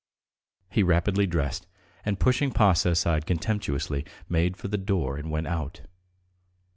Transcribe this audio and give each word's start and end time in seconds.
He 0.71 0.81
rapidly 0.81 1.27
dressed, 1.27 1.67
and 2.03 2.19
pushing 2.19 2.49
Pasha 2.49 2.89
aside 2.89 3.27
contemptuously, 3.27 4.03
made 4.27 4.57
for 4.57 4.67
the 4.67 4.79
door 4.79 5.15
and 5.15 5.29
went 5.29 5.45
out. 5.45 5.83